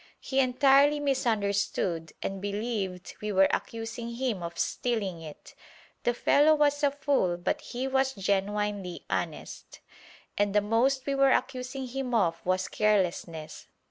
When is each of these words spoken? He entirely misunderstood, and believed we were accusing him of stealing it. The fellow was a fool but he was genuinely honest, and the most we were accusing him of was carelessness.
He 0.19 0.39
entirely 0.39 0.99
misunderstood, 0.99 2.13
and 2.23 2.41
believed 2.41 3.13
we 3.21 3.31
were 3.31 3.47
accusing 3.53 4.15
him 4.15 4.41
of 4.41 4.57
stealing 4.57 5.21
it. 5.21 5.53
The 6.05 6.15
fellow 6.15 6.55
was 6.55 6.81
a 6.81 6.89
fool 6.89 7.37
but 7.37 7.61
he 7.61 7.87
was 7.87 8.15
genuinely 8.15 9.05
honest, 9.11 9.79
and 10.39 10.55
the 10.55 10.61
most 10.61 11.05
we 11.05 11.13
were 11.13 11.29
accusing 11.31 11.85
him 11.85 12.15
of 12.15 12.43
was 12.43 12.67
carelessness. 12.67 13.67